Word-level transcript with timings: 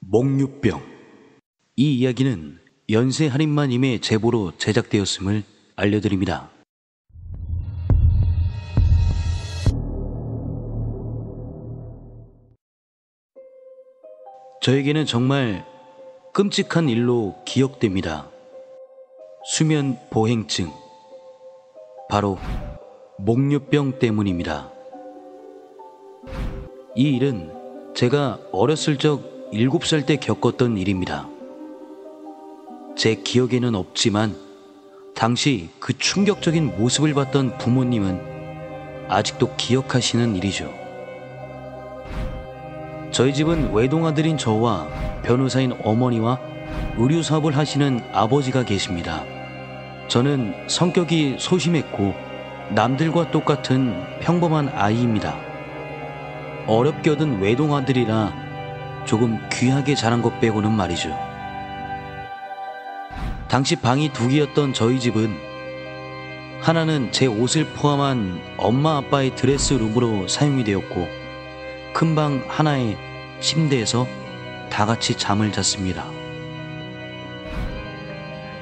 목류병. 0.00 0.80
이 1.76 1.98
이야기는 1.98 2.58
연세 2.90 3.26
할인마님의 3.28 4.00
제보로 4.00 4.52
제작되었음을 4.56 5.44
알려드립니다. 5.76 6.50
저에게는 14.62 15.06
정말 15.06 15.64
끔찍한 16.32 16.88
일로 16.88 17.36
기억됩니다. 17.46 18.30
수면 19.44 19.98
보행증. 20.10 20.70
바로 22.08 22.38
목류병 23.18 23.98
때문입니다. 23.98 24.72
이 26.96 27.16
일은 27.16 27.54
제가 27.94 28.40
어렸을 28.52 28.98
적 28.98 29.29
7살 29.52 30.06
때 30.06 30.16
겪었던 30.16 30.78
일입니다. 30.78 31.28
제 32.96 33.16
기억에는 33.16 33.74
없지만 33.74 34.36
당시 35.16 35.70
그 35.80 35.96
충격적인 35.98 36.78
모습을 36.78 37.14
봤던 37.14 37.58
부모님은 37.58 39.08
아직도 39.08 39.56
기억하시는 39.56 40.36
일이죠. 40.36 40.72
저희 43.10 43.34
집은 43.34 43.72
외동아들인 43.72 44.38
저와 44.38 44.86
변호사인 45.24 45.72
어머니와 45.82 46.38
의류 46.96 47.24
사업을 47.24 47.56
하시는 47.56 48.00
아버지가 48.12 48.64
계십니다. 48.64 49.24
저는 50.06 50.54
성격이 50.68 51.36
소심했고 51.40 52.14
남들과 52.70 53.32
똑같은 53.32 54.00
평범한 54.20 54.68
아이입니다. 54.68 55.36
어렵게 56.68 57.10
얻은 57.10 57.40
외동아들이라 57.40 58.49
조금 59.04 59.40
귀하게 59.50 59.94
자란 59.94 60.22
것 60.22 60.40
빼고는 60.40 60.70
말이죠. 60.72 61.16
당시 63.48 63.76
방이 63.76 64.12
두 64.12 64.28
개였던 64.28 64.72
저희 64.74 65.00
집은 65.00 65.36
하나는 66.60 67.10
제 67.10 67.26
옷을 67.26 67.64
포함한 67.74 68.40
엄마 68.58 68.98
아빠의 68.98 69.34
드레스룸으로 69.34 70.28
사용이 70.28 70.62
되었고 70.64 71.08
큰 71.92 72.14
방 72.14 72.44
하나의 72.46 72.96
침대에서 73.40 74.06
다 74.70 74.86
같이 74.86 75.16
잠을 75.16 75.50
잤습니다. 75.50 76.04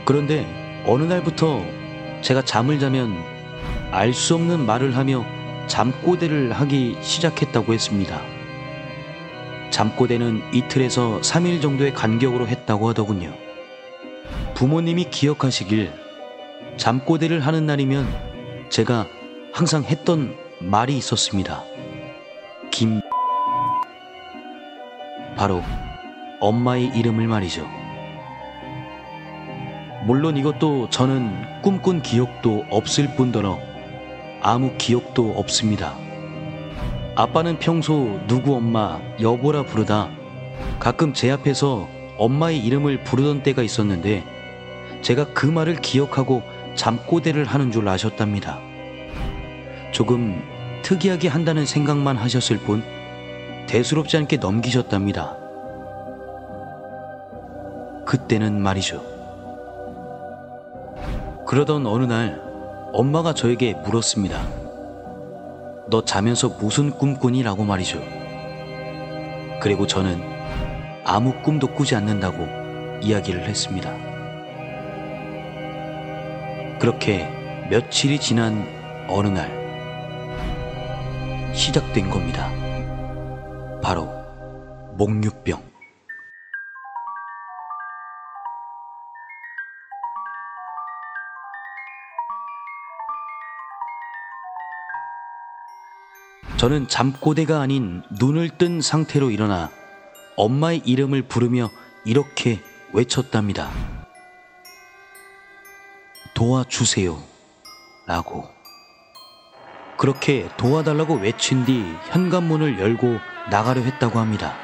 그런데 0.07 0.47
어느 0.87 1.03
날부터 1.05 1.63
제가 2.23 2.43
잠을 2.43 2.79
자면 2.79 3.15
알 3.91 4.15
수 4.15 4.35
없는 4.37 4.65
말을 4.65 4.97
하며 4.97 5.25
잠꼬대를 5.67 6.53
하기 6.53 6.97
시작했다고 7.03 7.75
했습니다. 7.75 8.38
잠꼬대는 9.79 10.43
이틀에서 10.53 11.21
3일 11.21 11.63
정도의 11.63 11.95
간격으로 11.95 12.49
했다고 12.49 12.89
하더군요. 12.89 13.33
부모님이 14.55 15.05
기억하시길 15.05 15.93
잠꼬대를 16.77 17.47
하는 17.47 17.65
날이면 17.65 18.05
제가 18.71 19.07
항상 19.53 19.85
했던 19.85 20.35
말이 20.59 20.97
있었습니다. 20.97 21.63
김 22.73 23.01
바로 25.37 25.63
엄마의 26.41 26.91
이름을 26.97 27.29
말이죠. 27.29 27.65
물론 30.07 30.37
이것도 30.37 30.91
저는 30.91 31.63
꿈꾼 31.63 32.03
기억도 32.03 32.65
없을 32.69 33.15
뿐더러 33.15 33.61
아무 34.41 34.75
기억도 34.77 35.35
없습니다. 35.37 36.08
아빠는 37.19 37.59
평소 37.59 38.21
누구 38.29 38.55
엄마, 38.55 39.01
여보라 39.21 39.65
부르다 39.65 40.09
가끔 40.79 41.13
제 41.13 41.33
앞에서 41.33 41.89
엄마의 42.17 42.65
이름을 42.65 43.03
부르던 43.03 43.43
때가 43.43 43.65
있었는데 43.65 44.23
제가 45.03 45.33
그 45.35 45.45
말을 45.45 45.81
기억하고 45.81 46.45
잠꼬대를 46.77 47.45
하는 47.45 47.73
줄 47.73 47.89
아셨답니다. 47.89 48.61
조금 49.91 50.41
특이하게 50.83 51.27
한다는 51.27 51.67
생각만 51.67 52.17
하셨을 52.17 52.59
뿐 52.59 52.85
대수롭지 53.67 54.17
않게 54.17 54.37
넘기셨답니다. 54.37 55.37
그때는 58.07 58.63
말이죠. 58.63 59.03
그러던 61.49 61.85
어느 61.85 62.05
날 62.05 62.41
엄마가 62.93 63.35
저에게 63.35 63.75
물었습니다. 63.85 64.58
너 65.91 66.05
자면서 66.05 66.49
무슨 66.49 66.91
꿈 66.91 67.17
꾸니? 67.17 67.43
라고 67.43 67.65
말이죠. 67.65 68.03
그리고 69.61 69.87
저는 69.87 70.21
아무 71.05 71.33
꿈도 71.43 71.67
꾸지 71.69 71.95
않는다고 71.95 72.47
이야기를 73.01 73.49
했습니다. 73.49 73.91
그렇게 76.79 77.27
며칠이 77.71 78.21
지난 78.21 78.67
어느 79.09 79.29
날 79.29 79.51
시작된 81.55 82.11
겁니다. 82.11 82.51
바로 83.83 84.11
목류병. 84.97 85.68
저는 96.59 96.89
잠꼬대가 96.89 97.61
아닌 97.61 98.03
눈을 98.19 98.49
뜬 98.59 98.81
상태로 98.81 99.31
일어나 99.31 99.71
엄마의 100.37 100.83
이름을 100.85 101.23
부르며 101.23 101.71
이렇게 102.05 102.61
외쳤답니다. 102.93 103.71
도와주세요. 106.35 107.17
라고. 108.09 108.49
그렇게 109.99 110.49
도와달라고 110.57 111.15
외친 111.15 111.65
뒤 111.65 111.81
현관문을 112.11 112.81
열고 112.81 113.19
나가려 113.53 113.83
했다고 113.83 114.19
합니다. 114.19 114.57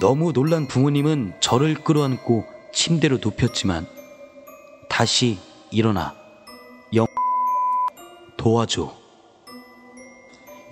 너무 0.00 0.32
놀란 0.32 0.66
부모님은 0.66 1.34
저를 1.40 1.74
끌어안고 1.74 2.46
침대로 2.72 3.18
눕혔지만 3.22 3.86
다시 4.88 5.38
일어나 5.70 6.14
영 6.94 7.04
도와줘. 8.38 8.99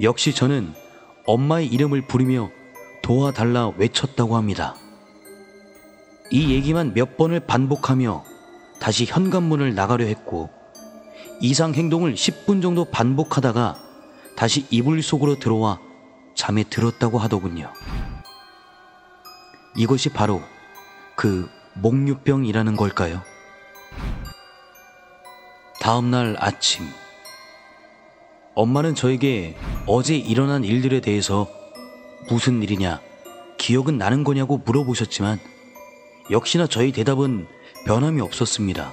역시 0.01 0.35
저는 0.35 0.75
엄마의 1.27 1.67
이름을 1.67 2.03
부르며 2.03 2.51
도와달라 3.03 3.69
외쳤다고 3.77 4.37
합니다. 4.37 4.77
이 6.31 6.53
얘기만 6.53 6.95
몇 6.95 7.17
번을 7.17 7.41
반복하며 7.41 8.25
다시 8.81 9.05
현관문을 9.07 9.75
나가려 9.75 10.05
했고 10.07 10.51
이상 11.41 11.75
행동을 11.75 12.15
10분 12.15 12.63
정도 12.63 12.85
반복하다가 12.85 13.77
다시 14.37 14.67
이불 14.71 15.03
속으로 15.03 15.39
들어와 15.39 15.81
잠에 16.35 16.63
들었다고 16.65 17.19
하더군요. 17.19 17.73
이것이 19.77 20.11
바로 20.11 20.41
그 21.17 21.51
목류병이라는 21.75 22.77
걸까요? 22.77 23.23
다음날 25.81 26.37
아침 26.39 26.87
엄마는 28.59 28.97
저에게 28.97 29.55
어제 29.87 30.17
일어난 30.17 30.65
일들에 30.65 30.99
대해서 31.01 31.47
무슨 32.29 32.61
일이냐, 32.61 33.01
기억은 33.57 33.99
나는 33.99 34.25
거냐고 34.25 34.59
물어보셨지만 34.59 35.39
역시나 36.33 36.67
저희 36.67 36.91
대답은 36.91 37.47
변함이 37.87 38.21
없었습니다. 38.21 38.93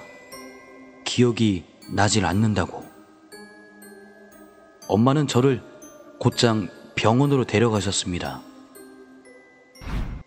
기억이 1.03 1.63
나질 1.95 2.27
않는다고. 2.27 2.83
엄마는 4.87 5.25
저를 5.25 5.63
곧장 6.19 6.69
병원으로 6.93 7.43
데려가셨습니다. 7.45 8.41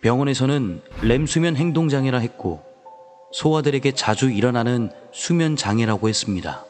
병원에서는 0.00 0.82
렘 1.02 1.26
수면 1.26 1.54
행동 1.54 1.88
장애라 1.88 2.18
했고 2.18 2.64
소아들에게 3.30 3.92
자주 3.92 4.32
일어나는 4.32 4.90
수면 5.12 5.54
장애라고 5.54 6.08
했습니다. 6.08 6.64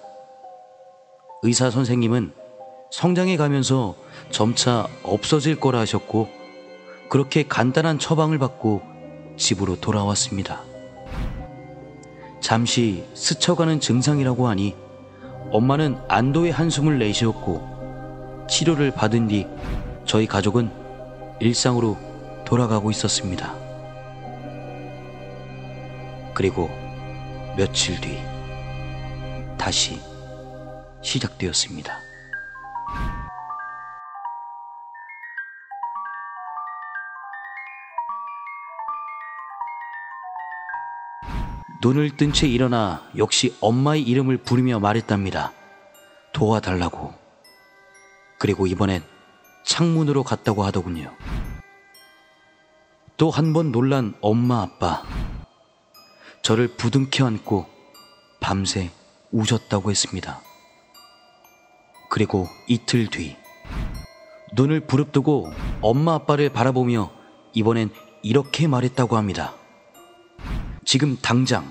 의사 1.42 1.70
선생님은 1.70 2.47
성장해 2.90 3.36
가면서 3.36 3.94
점차 4.30 4.86
없어질 5.02 5.60
거라 5.60 5.80
하셨고 5.80 6.28
그렇게 7.08 7.42
간단한 7.42 7.98
처방을 7.98 8.38
받고 8.38 8.82
집으로 9.36 9.80
돌아왔습니다. 9.80 10.62
잠시 12.40 13.04
스쳐가는 13.14 13.80
증상이라고 13.80 14.48
하니 14.48 14.74
엄마는 15.50 15.98
안도의 16.08 16.52
한숨을 16.52 16.98
내쉬었고 16.98 18.46
치료를 18.48 18.90
받은 18.90 19.28
뒤 19.28 19.46
저희 20.04 20.26
가족은 20.26 20.70
일상으로 21.40 21.96
돌아가고 22.44 22.90
있었습니다. 22.90 23.54
그리고 26.34 26.70
며칠 27.56 28.00
뒤 28.00 28.18
다시 29.58 30.00
시작되었습니다. 31.02 32.07
눈을 41.80 42.16
뜬 42.16 42.32
채 42.32 42.48
일어나 42.48 43.08
역시 43.16 43.56
엄마의 43.60 44.02
이름을 44.02 44.38
부르며 44.38 44.80
말했답니다. 44.80 45.52
도와달라고. 46.32 47.14
그리고 48.38 48.66
이번엔 48.66 49.02
창문으로 49.64 50.24
갔다고 50.24 50.64
하더군요. 50.64 51.14
또 53.16 53.30
한 53.30 53.52
번 53.52 53.72
놀란 53.72 54.14
엄마 54.20 54.62
아빠. 54.62 55.02
저를 56.42 56.68
부둥켜 56.68 57.26
안고 57.26 57.66
밤새 58.40 58.90
우셨다고 59.32 59.90
했습니다. 59.90 60.40
그리고 62.10 62.48
이틀 62.68 63.08
뒤 63.08 63.36
눈을 64.54 64.80
부릅뜨고 64.80 65.52
엄마 65.82 66.14
아빠를 66.14 66.48
바라보며 66.50 67.10
이번엔 67.52 67.90
이렇게 68.22 68.66
말했다고 68.66 69.16
합니다. 69.16 69.54
지금 70.90 71.18
당장 71.20 71.70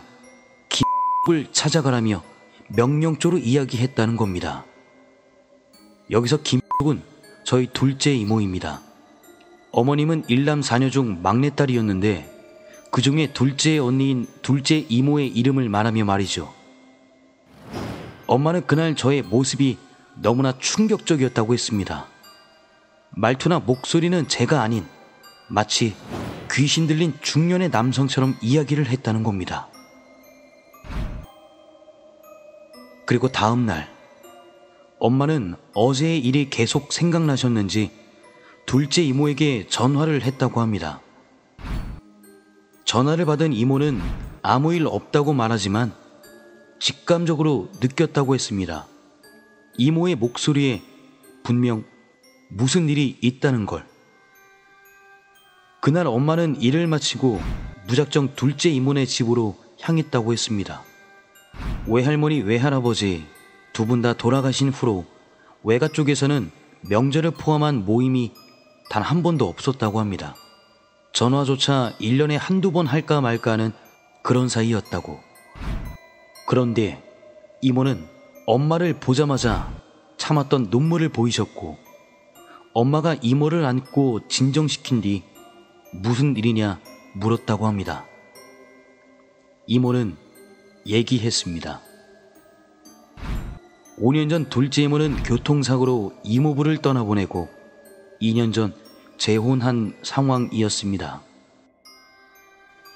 기을 0.69 1.51
찾아가라며 1.51 2.23
명령조로 2.67 3.39
이야기했다는 3.39 4.15
겁니다. 4.15 4.63
여기서 6.11 6.43
김은 6.43 7.01
저희 7.43 7.65
둘째 7.65 8.13
이모입니다. 8.13 8.79
어머님은 9.71 10.25
일남 10.27 10.61
사녀 10.61 10.91
중 10.91 11.23
막내딸이었는데 11.23 12.29
그 12.91 13.01
중에 13.01 13.33
둘째 13.33 13.79
언니인 13.79 14.27
둘째 14.43 14.85
이모의 14.87 15.29
이름을 15.29 15.67
말하며 15.67 16.05
말이죠. 16.05 16.53
엄마는 18.27 18.67
그날 18.67 18.95
저의 18.95 19.23
모습이 19.23 19.79
너무나 20.21 20.55
충격적이었다고 20.59 21.55
했습니다. 21.55 22.05
말투나 23.15 23.61
목소리는 23.61 24.27
제가 24.27 24.61
아닌 24.61 24.85
마치 25.49 25.95
귀신 26.51 26.87
들린 26.87 27.13
중년의 27.21 27.69
남성처럼 27.69 28.37
이야기를 28.41 28.87
했다는 28.87 29.23
겁니다. 29.23 29.67
그리고 33.05 33.29
다음 33.29 33.65
날, 33.65 33.89
엄마는 34.99 35.55
어제의 35.73 36.19
일이 36.19 36.49
계속 36.49 36.91
생각나셨는지 36.91 37.91
둘째 38.65 39.01
이모에게 39.03 39.67
전화를 39.67 40.23
했다고 40.23 40.59
합니다. 40.59 41.01
전화를 42.83 43.25
받은 43.25 43.53
이모는 43.53 44.01
아무 44.41 44.73
일 44.73 44.87
없다고 44.87 45.33
말하지만 45.33 45.93
직감적으로 46.79 47.69
느꼈다고 47.81 48.35
했습니다. 48.35 48.87
이모의 49.77 50.15
목소리에 50.15 50.81
분명 51.43 51.83
무슨 52.49 52.89
일이 52.89 53.17
있다는 53.21 53.65
걸. 53.65 53.85
그날 55.87 56.05
엄마는 56.05 56.59
일을 56.61 56.85
마치고 56.85 57.39
무작정 57.87 58.35
둘째 58.35 58.69
이모네 58.69 59.05
집으로 59.05 59.55
향했다고 59.79 60.33
했습니다. 60.33 60.83
외할머니, 61.87 62.41
외할아버지 62.41 63.25
두 63.71 63.85
분 63.85 64.01
다 64.01 64.11
돌아가신 64.11 64.67
후로 64.67 65.05
외가 65.63 65.87
쪽에서는 65.87 66.51
명절을 66.89 67.31
포함한 67.31 67.85
모임이 67.85 68.33
단 68.89 69.01
한 69.01 69.23
번도 69.23 69.47
없었다고 69.47 70.01
합니다. 70.01 70.35
전화조차 71.13 71.93
1년에 72.01 72.37
한두 72.37 72.73
번 72.73 72.85
할까 72.85 73.21
말까 73.21 73.51
하는 73.51 73.71
그런 74.23 74.49
사이였다고. 74.49 75.17
그런데 76.47 77.01
이모는 77.61 78.05
엄마를 78.45 78.99
보자마자 78.99 79.71
참았던 80.17 80.67
눈물을 80.69 81.07
보이셨고 81.07 81.77
엄마가 82.73 83.15
이모를 83.21 83.63
안고 83.63 84.27
진정시킨 84.27 84.99
뒤 84.99 85.23
무슨 85.91 86.35
일이냐 86.35 86.79
물었다고 87.13 87.67
합니다. 87.67 88.05
이모는 89.67 90.15
얘기했습니다. 90.85 91.81
5년 93.99 94.29
전 94.29 94.47
둘째 94.49 94.83
이모는 94.83 95.23
교통사고로 95.23 96.13
이모부를 96.23 96.77
떠나보내고 96.77 97.49
2년 98.21 98.53
전 98.53 98.73
재혼한 99.17 99.97
상황이었습니다. 100.03 101.21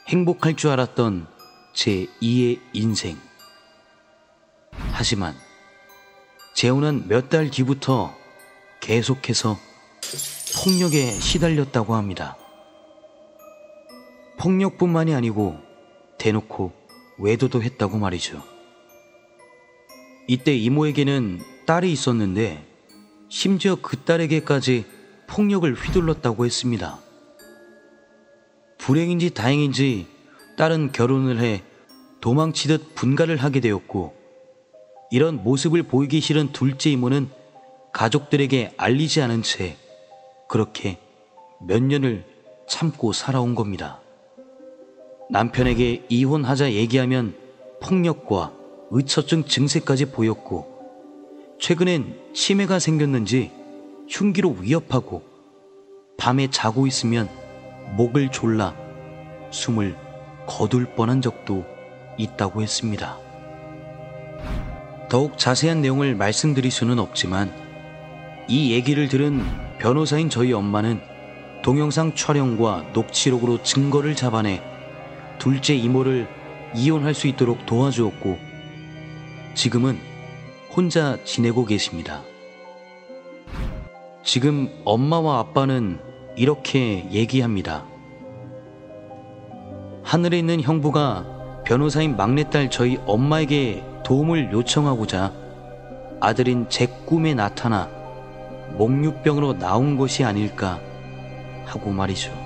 행복할 0.08 0.56
줄 0.56 0.70
알았던 0.72 1.28
제 1.74 2.06
2의 2.22 2.60
인생. 2.74 3.18
하지만 4.92 5.36
재혼한 6.54 7.08
몇 7.08 7.30
달 7.30 7.50
뒤부터 7.50 8.14
계속해서 8.82 9.58
폭력에 10.64 11.12
시달렸다고 11.12 11.96
합니다. 11.96 12.38
폭력뿐만이 14.42 15.14
아니고 15.14 15.60
대놓고 16.18 16.72
외도도 17.20 17.62
했다고 17.62 18.00
말이죠. 18.00 18.42
이때 20.28 20.56
이모에게는 20.56 21.42
딸이 21.68 21.92
있었는데 21.92 22.66
심지어 23.30 23.78
그 23.80 23.98
딸에게까지 23.98 24.86
폭력을 25.28 25.72
휘둘렀다고 25.72 26.46
했습니다. 26.46 26.98
불행인지 28.80 29.32
다행인지 29.32 30.08
딸은 30.58 30.92
결혼을 30.92 31.40
해 31.40 31.62
도망치듯 32.20 32.96
분가를 32.96 33.38
하게 33.38 33.60
되었고 33.60 34.16
이런 35.12 35.44
모습을 35.44 35.84
보이기 35.84 36.20
싫은 36.20 36.52
둘째 36.52 36.90
이모는 36.90 37.30
가족들에게 37.94 38.74
알리지 38.76 39.22
않은 39.22 39.44
채 39.44 39.78
그렇게 40.50 40.98
몇 41.62 41.84
년을 41.84 42.26
참고 42.68 43.14
살아온 43.14 43.54
겁니다. 43.54 44.00
남편에게 45.31 46.04
이혼하자 46.10 46.74
얘기하면 46.74 47.33
폭력과 47.81 48.51
의처증 48.89 49.45
증세까지 49.45 50.12
보였고, 50.12 50.68
최근엔 51.57 52.18
치매가 52.33 52.80
생겼는지 52.80 53.50
흉기로 54.10 54.57
위협하고, 54.60 55.24
밤에 56.18 56.50
자고 56.50 56.86
있으면 56.86 57.30
목을 57.95 58.30
졸라 58.30 58.75
숨을 59.51 59.95
거둘 60.48 60.95
뻔한 60.95 61.22
적도 61.22 61.63
있다고 62.18 62.62
했습니다. 62.62 63.18
더욱 65.07 65.38
자세한 65.38 65.81
내용을 65.81 66.13
말씀드릴 66.13 66.69
수는 66.72 67.00
없지만, 67.00 67.54
이 68.50 68.74
얘기를 68.74 69.07
들은 69.07 69.42
변호사인 69.80 70.30
저희 70.30 70.51
엄마는 70.51 71.00
동영상 71.63 72.16
촬영과 72.16 72.86
녹취록으로 72.92 73.63
증거를 73.63 74.13
잡아내 74.16 74.62
둘째 75.41 75.74
이모를 75.74 76.27
이혼할 76.75 77.15
수 77.15 77.25
있도록 77.25 77.65
도와주었고 77.65 78.38
지금은 79.55 79.98
혼자 80.71 81.17
지내고 81.24 81.65
계십니다. 81.65 82.21
지금 84.21 84.69
엄마와 84.86 85.39
아빠는 85.39 86.00
이렇게 86.36 87.10
얘기합니다. 87.10 87.88
하늘에 90.03 90.38
있는 90.38 90.62
형부가 90.62 91.63
변호사인 91.65 92.17
막내딸 92.17 92.69
저희 92.69 93.00
엄마에게 93.07 93.83
도움을 94.05 94.51
요청하고자 94.51 95.33
아들인 96.19 96.67
제 96.69 96.86
꿈에 96.86 97.33
나타나 97.33 97.89
목류병으로 98.77 99.57
나온 99.57 99.98
것이 99.98 100.24
아닐까 100.24 100.79
하고 101.65 101.89
말이죠. 101.89 102.40